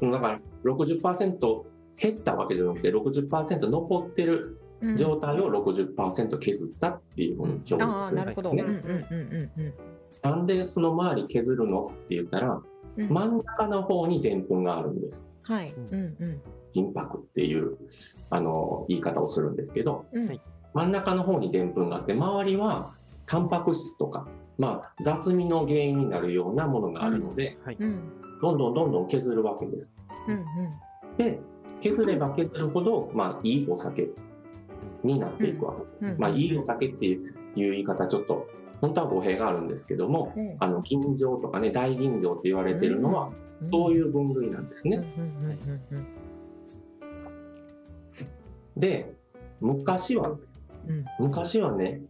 [0.00, 0.10] うん。
[0.10, 1.62] だから、60%
[1.98, 4.63] 減ったわけじゃなくて、60%残ってるうん
[4.96, 8.22] 状態を60%削ったっていうふうに表あ現する。
[8.22, 8.26] ん。
[8.26, 8.50] るほど。
[8.50, 8.72] ですね。
[8.72, 9.74] うんうんうんうん。
[10.22, 12.60] なんでその周り削るのって言ったら、
[12.96, 13.08] うん。
[13.08, 15.26] 真ん中の方にでんぷんがあるんです。
[15.42, 15.72] はい。
[15.72, 16.16] うん。
[16.20, 16.40] うん
[16.74, 17.78] 金箔っていう
[18.30, 20.26] あの言い方をするんですけど、うん。
[20.26, 20.40] はい。
[20.74, 22.94] 真ん中の方にでんぷんがあって、周りは
[23.26, 24.26] タンパク質とか、
[24.58, 27.76] まあ、雑味の原因になるようなものがあるので、はい。
[27.78, 28.00] うん。
[28.42, 29.94] どんどんどんどん削るわけです。
[30.28, 30.44] うん。
[31.16, 31.38] で、
[31.80, 34.08] 削れば削るほど、まあ、いいお酒
[35.04, 36.06] になっていくわけです。
[36.06, 38.48] うんうんまあ、いいお酒っていう言い方、ちょっと、
[38.80, 43.30] 本当は語弊があるんですけども、うんあの、吟醸とかね、大吟醸って言われてるのは、
[43.62, 43.70] うん。
[43.70, 45.04] そういう分類なんですね。
[48.76, 49.14] で、
[49.60, 52.02] 昔は、うん昔はね、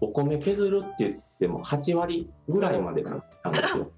[0.00, 3.90] お米削るって言っても8割ぐらいまでだったんですよ。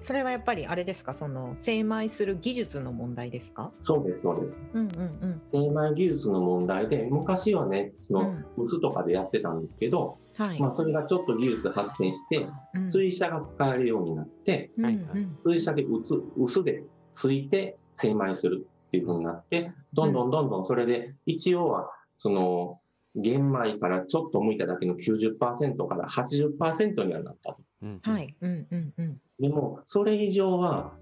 [0.00, 3.70] それはやっぱりあれですか、その精米する技術の問題ですか？
[3.84, 4.60] そうです、そうです。
[4.72, 10.46] うんうん精米技術の問題で、昔はね、その、臼とかでやってたんですけど、うん。
[10.46, 10.60] はい。
[10.60, 22.80] まあ、それがちょっと技術発展して、うん水車が使えるようになって、うんうん水車で臼臼でついて精米するっていう風になって、どんどんどんどんそれで、一応は、その、
[23.16, 27.58] 玄米からちょっと向いただけの90%から80%にはなったと。
[27.82, 28.34] うんはい。
[28.40, 29.20] うんうんうん。
[29.40, 30.92] でも、それ以上は、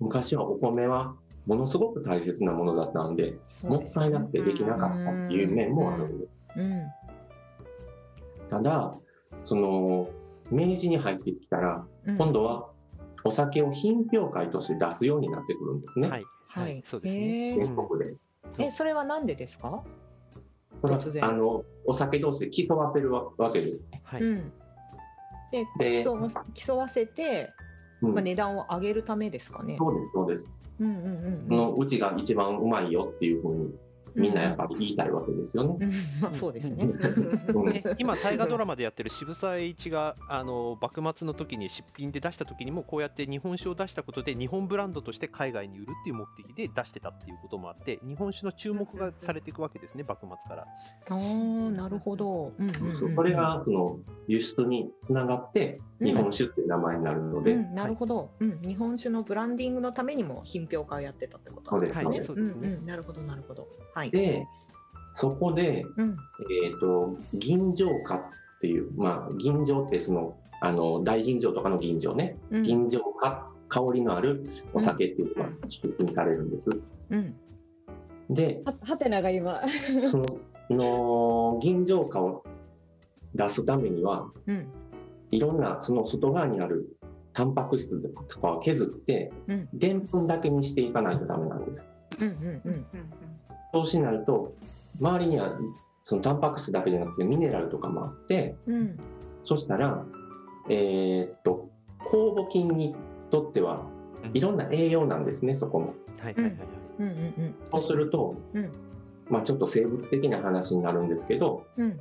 [0.00, 1.14] 昔はお米は
[1.46, 6.30] ものすごく大切なものだったんで、もったいなくてできなかったっていう面もあるんです。
[6.58, 6.82] うん
[8.50, 8.94] ただ、
[9.42, 10.08] その、
[10.50, 12.16] 明治に入ってきたら、うん。
[12.18, 12.68] 今度は
[13.24, 16.08] お酒を品評会として出すようになってくるんですね。
[16.08, 17.56] はいははいい、そうですね。
[17.58, 18.14] 全国で。
[18.58, 19.82] え、それはなんでですか？
[20.84, 23.82] これ突然はあのお酒同士で競わせるわわけです。
[24.02, 24.22] はい。
[24.22, 24.52] うん。
[25.50, 27.54] で、で競わ競わせて、
[28.02, 29.76] うんまあ値段を上げるためですかね。
[29.78, 30.52] そうです、そうです。
[30.80, 33.74] うんうんうんそのうちが一番うまいよっていうふうに、
[34.14, 35.76] みんなやっぱり言いたいわけですよね。
[35.80, 35.92] うん。
[36.20, 36.88] まあそうですね。
[37.98, 50.62] 今大河ドラマでやってる渋沢栄一があの幕末の時に出品で出した時にもこうやって日本酒を出したことで日本ブランドとして海外に売るっていう目的で出してたっていうこともあって日本酒の注目がされていくわけですね幕末から。
[50.62, 50.66] あ
[51.08, 51.16] あ、
[51.70, 52.52] なるほど。
[52.58, 62.02] うんうこれがその輸出につながってうん日本酒っていう名前になるので、うん、なるほど、うん、日本酒のブランディングのためにも品評会をやってたってことなんですね。
[62.04, 63.68] そうですうんそうですねうん、なるほど、なるほど。
[63.94, 64.03] はい。
[64.10, 64.46] で
[65.12, 66.16] そこで、うん、
[66.64, 68.20] えー、と吟醸家っ
[68.60, 76.70] ていう、まあ、吟醸ってそのあの大吟醸とかの吟醸ね、うん、吟醸家香りのあるお酒っていうのが出品されるんです。
[77.10, 77.34] うん、
[78.30, 79.62] でははてなが今。
[80.06, 80.26] その
[80.70, 82.42] の吟醸家を
[83.34, 84.66] 出すためにはうん、
[85.30, 86.96] いろんなその外側にある
[87.34, 91.88] タンパク質とかを削ってうん、でんぷんだけにしていかないとダメなんです。
[92.18, 92.86] うん、うん、うん、
[93.74, 94.54] そうしないと
[95.00, 95.58] 周りには
[96.04, 98.96] そのタンパク質だけじゃなくてミネラルとかもあってうん、
[99.42, 100.04] そしたら
[100.68, 102.94] えーっと酵母菌に
[103.32, 103.84] とっては
[104.32, 105.94] いろんな栄養なんですねそこも。
[106.20, 106.58] はいはいはいはい。
[107.00, 108.72] うん、うん、そうすると、うん。
[109.28, 112.00] まあちょっと生物的な話になるんですけどうん、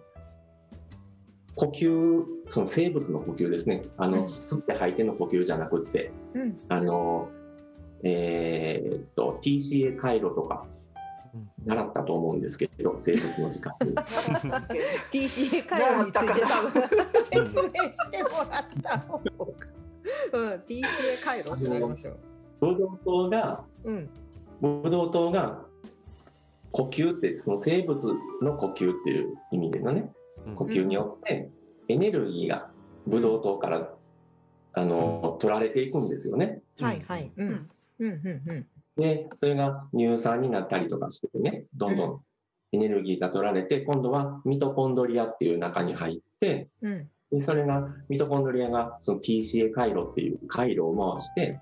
[1.56, 3.82] 呼吸その生物の呼吸ですね。
[3.98, 4.24] あの、うん。
[4.24, 7.30] 吸って吐いての呼吸じゃなくってうん、あの
[8.04, 10.73] えーっと TCA 回路とかうん
[11.66, 13.96] 習ったと思うんですけど生物の時間に。
[15.12, 16.84] TCA 回路について多分
[17.24, 19.24] 説明してもらった方が。
[20.34, 22.20] うん TCA 回路って言いましょう。
[22.60, 24.10] ブドウ糖がうん。
[24.62, 25.66] ブドウ糖が
[26.72, 30.12] 呼吸ってその生物の呼吸っていう意味でのね
[30.46, 30.56] うん。
[30.56, 31.50] 呼吸によって
[31.88, 32.70] エネルギーが
[33.08, 33.90] ブドウ糖から
[34.74, 36.62] あの取られていくんですよね。
[36.80, 37.32] はいはい。
[37.38, 37.68] うん。
[38.00, 42.22] うんうんうんでそれが乳酸になったりとかしてねどんどん
[42.72, 47.10] エネルギーが取られて今度はミトコンドリアっていう中に入ってうん。
[47.32, 51.60] でそれがミトコンドリアがその TCA 回路っていう回路を回して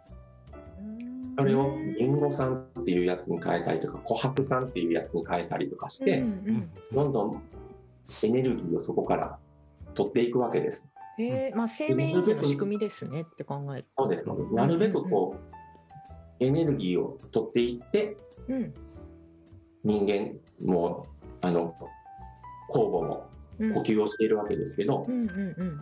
[1.37, 6.23] それをリンゴ酸っていうやつに変えたりとか琥珀酸っていうやつに変えたりとかして、
[6.91, 7.41] どんどん
[8.21, 9.39] エネルギーをそこから
[9.93, 10.87] 取っていくわけです。
[11.17, 14.27] へえまあ生命維持の仕組みですねって考えるそうです。
[14.53, 15.50] なるべくこう
[16.41, 18.17] エネルギーを取っていって
[18.49, 18.73] うん。
[19.83, 21.07] 人間も
[21.41, 21.73] あの
[22.69, 23.73] 酵母もうん。
[23.73, 25.81] 呼吸をしているわけですけど、うんうんうん。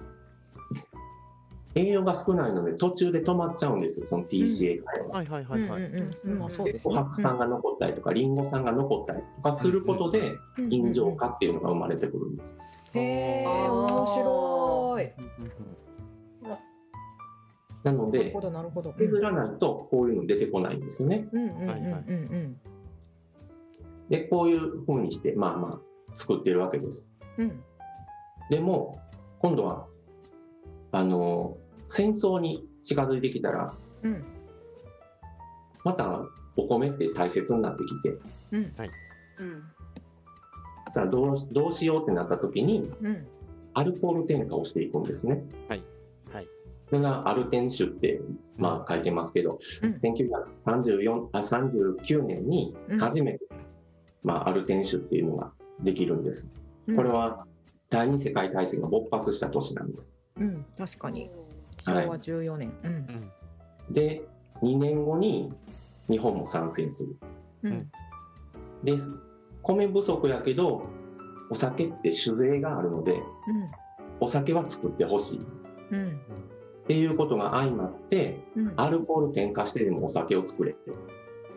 [1.75, 5.15] 栄養が少ないので途中で止まっちゃうんですよその TCA 回路が。
[5.15, 5.83] はいはいはいはい。
[5.83, 12.57] うんうんうんまあそうです琥ね珀酸が残ったりとかリンゴ酸が残ったりとかすることでうん陰浄化っていうのが生まれてくるんです。
[12.93, 15.88] へえ面白い
[17.83, 18.33] なので
[18.97, 21.27] 削らないとこういうの出てこないんですよね。
[24.09, 25.79] でこういう風にしてまあまあ
[26.13, 27.07] 作ってるわけです。
[27.37, 27.63] うん。
[28.49, 28.99] でも
[29.39, 29.85] 今度は
[30.91, 34.23] あの戦争に近づいてきたらうん。
[35.85, 36.25] また
[36.57, 38.09] お米って大切になってきて。
[38.51, 38.57] うん。
[38.59, 39.63] うん。
[40.91, 43.27] さあどうどうしようってなった時にうん。
[43.73, 45.45] アルコール添加をしていくんですね。
[45.69, 45.83] はい
[46.91, 48.19] はいそれがアルテン酒って、
[48.57, 49.93] まあ、書いてますけど、うん。
[49.97, 53.45] 1934あ39年に初めて、
[54.23, 56.49] まあ、アルテン酒っていうのができるんです。
[56.87, 56.95] うん。
[56.95, 57.45] これは
[57.89, 60.11] 第二次世界大戦が勃発した年なんです。
[60.39, 61.29] うん確かに。
[61.77, 62.07] 昭はい。
[62.07, 62.73] 和14年。
[62.83, 62.91] うん。
[62.91, 62.95] う
[63.91, 63.93] ん。
[63.93, 64.23] で
[64.63, 65.53] 2年後に
[66.09, 67.17] 日本も参戦する。
[67.63, 67.91] うん。
[68.83, 68.95] で
[69.61, 70.83] 米不足やけど
[71.51, 73.21] お酒って酒税があるので
[74.19, 75.39] お酒は作ってほしい。
[75.39, 75.41] っ
[75.91, 76.19] うん
[76.89, 78.73] うんていうことが相まってうん。
[78.75, 80.75] アルコール添加してでもお酒を作れ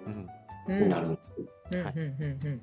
[0.07, 0.29] うん
[0.69, 0.83] うん。
[0.83, 1.21] になるんで
[1.71, 1.79] す。
[1.79, 1.81] うん。
[1.81, 2.61] うんうんうん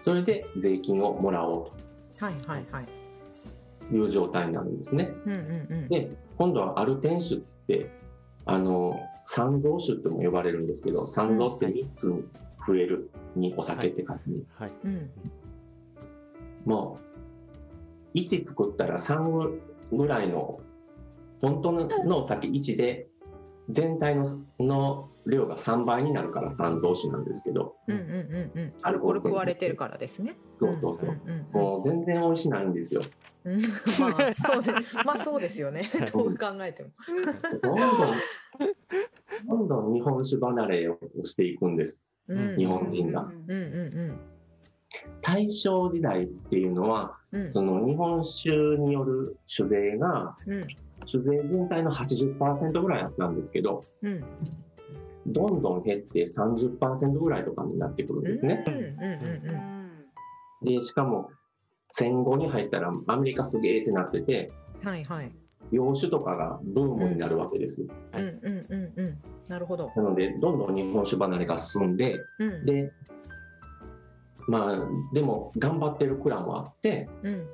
[0.00, 1.72] それで税金をもらお
[2.20, 2.88] うはいはいはい。
[3.90, 5.10] という状態になるんですね。
[5.26, 5.88] うんうんうん。
[5.88, 7.90] で今度はアルテン酒って
[8.44, 12.24] あの三蔵酒とも呼ばれるんですけど三蔵って3つに
[12.66, 14.72] 増えるにお酒って書いて、はい。
[14.84, 15.10] うん。
[16.64, 16.98] も
[18.14, 19.58] う1作ったら3
[19.92, 20.60] ぐらいの
[21.40, 23.06] 本当のお酒1で
[23.70, 24.24] 全体の
[24.58, 28.04] の量が3倍になるから三蔵酒なんですけどうんうんう
[28.54, 28.72] んうん。
[28.82, 30.36] アルコール食われてるからですね。
[30.58, 33.02] そうそうそう、んんうんもう全然美味しないんですよ。
[33.44, 33.60] うん。
[33.60, 34.72] まあそうで
[35.04, 35.82] まあそうですよね。
[36.12, 36.90] どう考えても。
[37.62, 37.98] どんどん
[39.46, 42.02] どんどん日本酒離れをしていくんです。
[42.28, 42.56] うん。
[42.56, 43.22] 日本人が。
[43.22, 44.18] うんうん
[45.20, 47.52] 大正時代っていうのはうんうん。
[47.52, 50.66] その日本酒による酒税がうん
[51.10, 54.24] 酒税全体の80%ぐらいあったんですけどうん
[55.26, 58.64] どんどん減って30%ぐらいとかになってくるんですね。
[60.62, 61.30] でしかも
[61.90, 64.50] 戦後に入ったらアメリカすげーってなってて
[64.82, 65.30] はいはい。
[65.70, 67.88] 洋酒とかがブームになるわけですよ。
[68.14, 69.18] うんうんうんうん。
[69.48, 69.92] なるほど。
[69.94, 72.64] なのでどんどん日本酒離れが進んでうん。
[72.64, 72.92] で
[74.46, 77.46] まあでも頑張ってる蔵もあってうん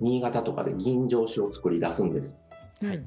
[0.00, 2.38] 新潟とかで吟醸酒を作り出すんです。
[2.82, 3.06] うん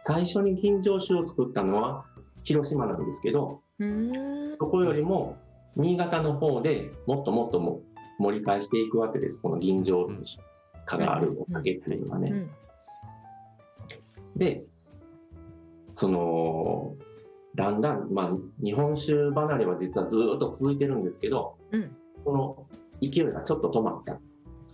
[0.00, 2.04] 最初に吟醸酒を作ったのは
[2.44, 3.60] 広島なんですけど
[4.60, 5.36] そこよりも
[5.74, 7.82] 新潟の方でもっともっとも
[8.20, 9.40] 盛り返していくわけです。
[9.42, 10.06] この吟醸
[10.86, 12.30] 化があるお酒っていうのがね。
[12.30, 12.50] うん。
[14.36, 14.62] で
[15.96, 16.94] その
[17.56, 18.30] だんだん、まあ、
[18.62, 21.96] 日本酒離れは実はずっと続いてるんですけどうん。
[22.24, 22.66] この
[23.00, 24.20] 勢いがちょっと止まった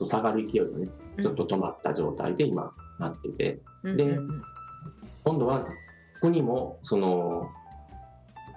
[0.06, 0.88] そう下がる勢いがね
[1.20, 3.60] ちょっと止まった状態で今なってて。
[3.84, 4.42] でうんうん。
[5.24, 5.66] 今度は
[6.20, 7.48] 国もその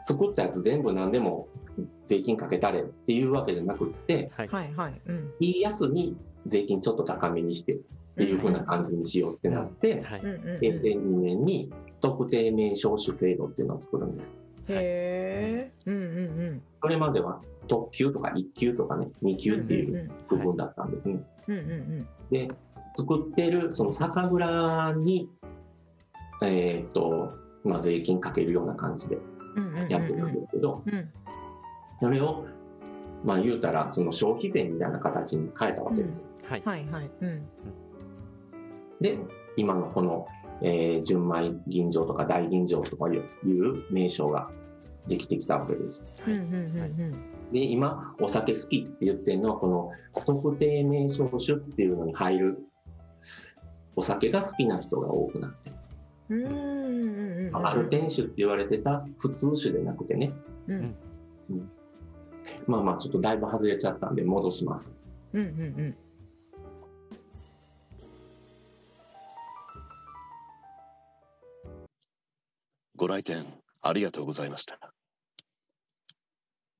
[0.04, 1.48] 作ったやつ全部何でも
[2.06, 4.48] 税金かけたれっていうわけじゃなくってはい。
[4.48, 5.34] はいはいうん。
[5.39, 6.16] いいやつに
[6.46, 7.78] 税金ちょっと高めにしてっ
[8.18, 10.04] ていう風な感じにしようってなって
[10.62, 14.38] 平成2年に特定名称種制度っていうのを作るんです。
[14.68, 21.20] へえうんうんそれまでは特級とか1級とかね2級っていう部分だったんですね。
[21.47, 22.07] うんうんうん。
[22.32, 22.47] で
[22.97, 25.30] 作ってるその酒蔵に
[26.43, 29.18] えーっとまあ税金かけるような感じで
[29.89, 31.09] やってるんですけど、うん。
[31.99, 32.45] それを
[33.24, 36.30] まあ言うたらその消費税みたいな形に変えたわけです。
[36.47, 37.09] はいはいはい。
[37.22, 37.47] うん。
[39.01, 39.18] で
[39.57, 40.28] 今のこの、
[40.66, 43.24] えー純米吟醸とか大吟醸とかいう
[43.93, 44.49] 名称が
[45.07, 46.03] できてきたわけです。
[46.28, 49.91] うんうんうんで今お酒好きって言ってるのはこの
[50.26, 52.57] 特定名称酒っていうのに入る
[53.95, 55.76] お酒が好きな人が多くなってる。
[56.30, 57.68] うんうんうんうん。
[57.68, 60.34] アルテン酒って言われてた普通酒でなくてね。
[60.68, 60.95] うん。
[62.66, 64.97] まあまあちょっとだいぶ外れちゃったんで戻します。
[65.34, 65.95] うんうんうん
[73.06, 73.45] ご来店
[73.84, 74.95] ありがとうございました。